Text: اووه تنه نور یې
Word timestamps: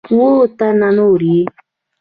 اووه 0.11 0.45
تنه 0.57 0.89
نور 0.97 1.21
یې 1.31 1.39